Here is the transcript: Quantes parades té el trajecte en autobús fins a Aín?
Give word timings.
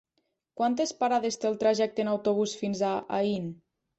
Quantes 0.59 0.93
parades 1.01 1.37
té 1.43 1.49
el 1.51 1.59
trajecte 1.65 2.03
en 2.05 2.11
autobús 2.13 2.57
fins 2.63 2.81
a 2.93 2.97
Aín? 3.21 3.49